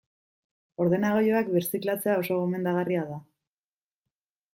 Ordenagailuak 0.85 1.51
birziklatzea 1.57 2.15
oso 2.21 2.39
gomendagarria 2.45 3.03
da. 3.13 3.19